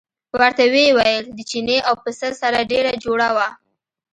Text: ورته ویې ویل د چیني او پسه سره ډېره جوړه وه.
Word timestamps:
ورته 0.37 0.63
ویې 0.73 0.89
ویل 0.97 1.25
د 1.33 1.39
چیني 1.49 1.77
او 1.87 1.93
پسه 2.03 2.29
سره 2.41 2.67
ډېره 2.71 2.93
جوړه 3.03 3.29
وه. 3.35 3.47